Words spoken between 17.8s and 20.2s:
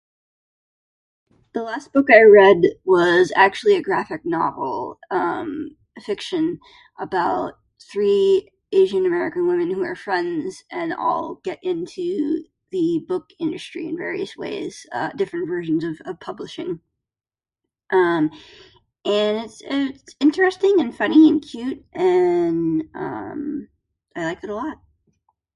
Um, and it's it's